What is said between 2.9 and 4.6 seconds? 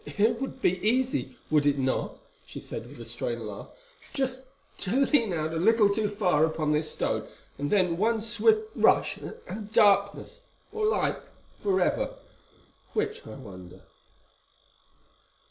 a strained laugh, "just